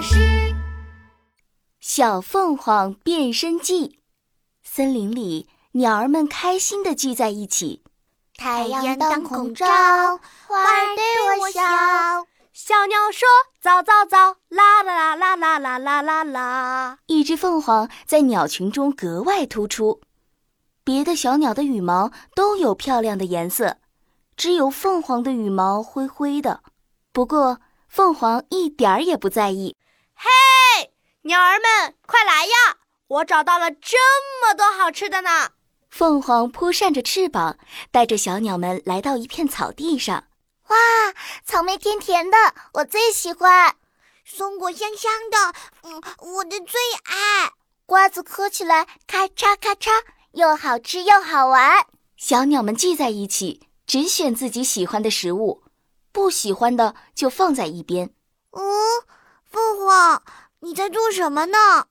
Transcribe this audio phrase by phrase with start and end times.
[0.00, 0.16] 巴士。
[1.78, 3.98] 小凤凰变身记，
[4.62, 7.82] 森林里鸟儿们开心地聚在一起。
[8.34, 11.60] 太阳当空照，花儿对我笑。
[12.54, 13.28] 小鸟说
[13.60, 20.00] ：“早早早，啦啦啦啦啦啦啦啦。”一只凤凰在鸟群中格外突出，
[20.82, 23.76] 别的小鸟的羽毛都有漂亮的颜色，
[24.34, 26.62] 只有凤凰的羽毛灰灰的。
[27.12, 29.76] 不过，凤凰一点儿也不在意。
[30.22, 30.92] 嘿，
[31.22, 32.76] 鸟儿们，快来呀！
[33.08, 33.96] 我找到了这
[34.42, 35.52] 么多好吃的呢！
[35.88, 37.56] 凤凰扑扇着翅膀，
[37.90, 40.24] 带着小鸟们来到一片草地上。
[40.68, 40.76] 哇，
[41.42, 42.36] 草莓甜甜的，
[42.74, 43.76] 我最喜欢；
[44.26, 47.52] 松果香香的，嗯，我的最爱。
[47.86, 49.88] 瓜子嗑起来咔嚓咔嚓，
[50.32, 51.86] 又好吃又好玩。
[52.18, 55.62] 小鸟们聚在一起，只选自己喜欢的食物，
[56.12, 58.10] 不喜欢的就放在一边。
[58.50, 58.62] 哦，
[59.50, 60.22] 凤凰，
[60.60, 61.86] 你在做什么呢？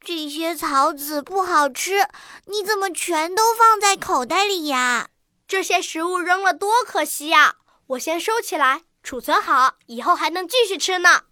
[0.00, 2.08] 这些草籽不好吃，
[2.46, 5.08] 你怎么全都放在口袋里呀？
[5.46, 7.54] 这些食物扔了多可惜呀！
[7.88, 11.22] 我先收起来，储存好，以后还能继续吃呢。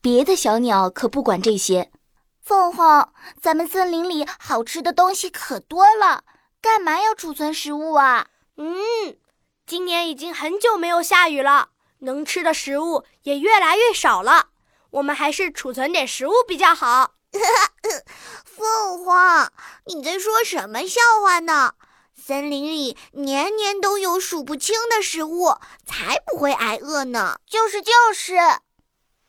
[0.00, 1.90] 别的小鸟可不管这些。
[2.42, 6.24] 凤凰，咱们森林里好吃的东西可多了，
[6.62, 8.28] 干嘛要储存食物啊？
[8.56, 8.74] 嗯，
[9.66, 14.48] 今年已经很久没有下雨了，能吃的食物也越来越少了。
[14.90, 17.14] 我们还是储存点食物比较好。
[18.44, 19.52] 凤凰，
[19.86, 21.74] 你在说什么笑话呢？
[22.16, 27.38] 森林里年年都有数不清的食物，才不会挨饿呢。
[27.46, 28.34] 就是就是，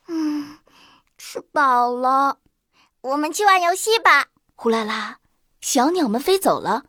[0.08, 0.60] 嗯，
[1.18, 2.40] 吃饱了，
[3.02, 4.28] 我们去玩游戏吧。
[4.56, 5.18] 呼啦啦，
[5.62, 6.86] 小鸟们飞走了，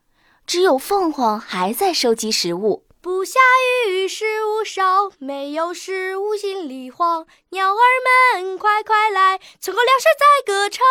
[0.46, 2.86] 只有凤凰还在收集食物。
[3.02, 3.40] 不下
[3.88, 7.26] 雨，食物少，没有食物心里慌。
[7.48, 10.84] 鸟儿们快快来，存够粮食在歌唱。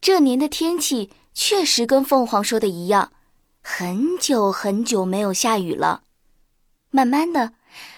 [0.00, 3.12] 这年的天气确实跟凤凰说的一样。
[3.62, 6.02] 很久很久没有下雨了，
[6.90, 7.52] 慢慢的，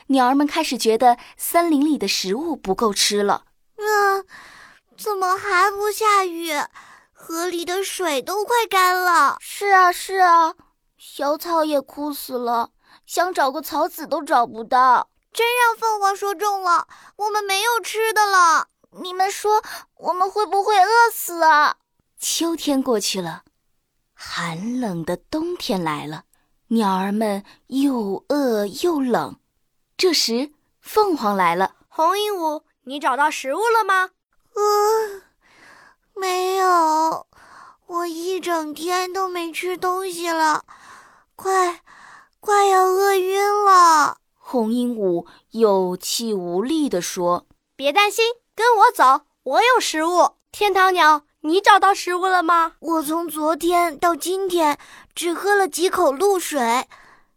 [0.09, 3.45] 鸟儿们开始觉得森林里的食物不够吃了。
[3.77, 4.21] 啊，
[4.99, 6.53] 怎么还不下雨？
[7.15, 9.39] 河里的水都快干了。
[9.41, 10.55] 是啊，是啊，
[10.99, 12.71] 小草也枯死了，
[13.07, 15.11] 想找个草籽都找不到。
[15.33, 18.69] 真让凤凰说中了，我们没有吃的了。
[19.03, 19.63] 你们说
[19.97, 21.77] 我们会不会饿死啊？
[22.19, 23.45] 秋天过去了。
[24.13, 26.25] 寒冷的冬天来了，
[26.69, 29.39] 鸟儿们又饿又冷。
[29.97, 31.77] 这时，凤凰来了。
[31.89, 34.11] 红鹦鹉，你找到食物了吗？
[34.55, 35.23] 呃，
[36.15, 37.27] 没有，
[37.87, 40.65] 我一整天都没吃东西了，
[41.37, 41.81] 快，
[42.41, 44.19] 快要饿晕了。
[44.35, 47.47] 红鹦鹉有气无力地说
[47.77, 48.25] ：“别担心，
[48.55, 51.23] 跟我走，我有食物。”天堂鸟。
[51.43, 52.75] 你找到食物了吗？
[52.81, 54.79] 我从昨天到今天
[55.15, 56.87] 只喝了几口露水，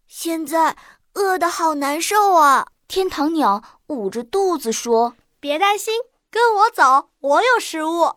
[0.09, 0.75] 现在
[1.13, 2.67] 饿得好难受啊！
[2.89, 5.93] 天堂鸟捂着肚子说：“别担心，
[6.29, 8.15] 跟我走，我有食物。”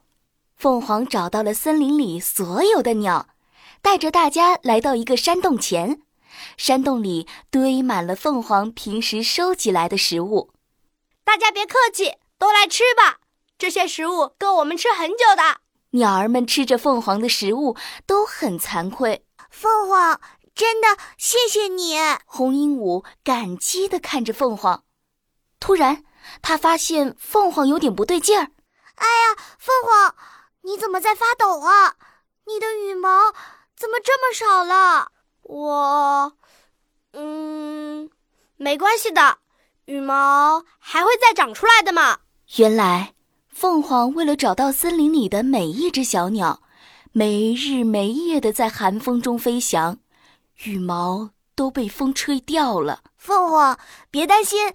[0.58, 3.28] 凤凰找到了森林里所有的鸟，
[3.80, 6.02] 带着大家来到一个山洞前。
[6.56, 10.52] 山洞里堆满了凤凰平时收集来的食物。
[11.24, 13.18] 大家别客气，都来吃吧，
[13.58, 15.60] 这些食物够我们吃很久的。
[15.90, 17.76] 鸟儿们吃着凤凰的食物，
[18.06, 19.24] 都很惭愧。
[19.50, 20.20] 凤凰，
[20.54, 21.98] 真的谢谢你。
[22.26, 24.84] 红鹦鹉感激地看着凤凰。
[25.58, 26.04] 突然，
[26.42, 28.52] 他发现凤凰有点不对劲儿。
[28.96, 30.14] 哎呀，凤凰，
[30.62, 31.96] 你怎么在发抖啊？
[32.46, 33.32] 你的羽毛
[33.76, 35.10] 怎么这么少了？
[35.48, 36.32] 我，
[37.12, 38.10] 嗯，
[38.56, 39.38] 没关系的，
[39.86, 42.18] 羽毛还会再长出来的嘛。
[42.56, 43.12] 原来。
[43.48, 46.60] 凤凰为了找到森林里的每一只小鸟，
[47.12, 49.96] 没日没夜的在寒风中飞翔，
[50.64, 53.00] 羽毛都被风吹掉了。
[53.16, 53.78] 凤凰，
[54.10, 54.74] 别担心，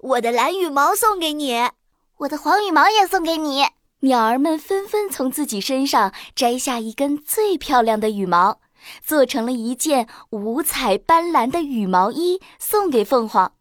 [0.00, 1.70] 我的蓝羽毛送给你，
[2.18, 3.64] 我的黄羽毛也送给你。
[4.00, 8.60] 鸟儿们纷纷从自己身上摘下一根最漂亮的羽毛，
[9.04, 13.54] 做成了一件五彩斑斓的羽毛衣，送给凤凰。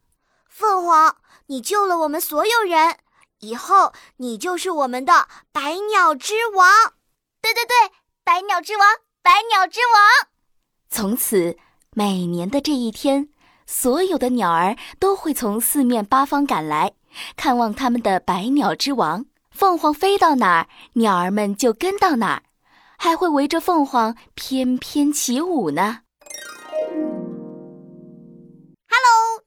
[0.48, 1.16] 凤凰，
[1.48, 2.98] 你救了我们所有人。
[3.40, 6.70] 以后你就是我们的百鸟之王，
[7.42, 7.94] 对对对，
[8.24, 8.86] 百鸟之王，
[9.22, 10.28] 百鸟之王。
[10.90, 11.58] 从此，
[11.92, 13.30] 每年的这一天，
[13.66, 16.92] 所有的鸟儿都会从四面八方赶来，
[17.38, 19.26] 看望他们的百鸟之王。
[19.52, 22.44] 凤凰飞到哪儿，鸟儿们就跟到哪儿，
[23.00, 26.02] 还会围着凤凰翩翩起舞呢。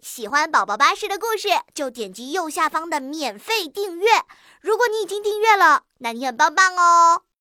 [0.00, 4.06] 喜欢宝宝巴士的故事，就点击右下方的免费订阅。
[4.60, 7.22] 如果你已经订阅了，那你很棒棒哦。